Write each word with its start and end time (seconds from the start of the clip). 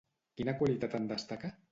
Quina 0.39 0.55
qualitat 0.61 0.95
en 1.01 1.05
destaca? 1.11 1.53